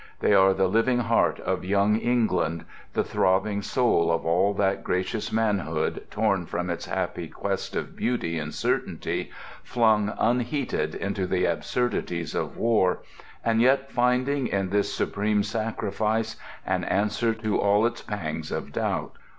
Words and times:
They 0.19 0.33
are 0.33 0.55
the 0.55 0.67
living 0.67 0.97
heart 0.97 1.39
of 1.41 1.63
young 1.63 1.95
England; 1.97 2.65
the 2.93 3.03
throbbing 3.03 3.61
soul 3.61 4.11
of 4.11 4.25
all 4.25 4.55
that 4.55 4.83
gracious 4.83 5.31
manhood 5.31 6.07
torn 6.09 6.47
from 6.47 6.71
its 6.71 6.87
happy 6.87 7.27
quest 7.27 7.75
of 7.75 7.95
Beauty 7.95 8.39
and 8.39 8.51
Certainty, 8.51 9.29
flung 9.61 10.11
unheated 10.19 10.95
into 10.95 11.27
the 11.27 11.45
absurdities 11.45 12.33
of 12.33 12.57
War, 12.57 13.03
and 13.45 13.61
yet 13.61 13.91
finding 13.91 14.47
in 14.47 14.71
this 14.71 14.91
supreme 14.91 15.43
sacrifice 15.43 16.35
an 16.65 16.83
answer 16.85 17.35
to 17.35 17.59
all 17.61 17.85
its 17.85 18.01
pangs 18.01 18.51
of 18.51 18.71
doubt. 18.73 19.15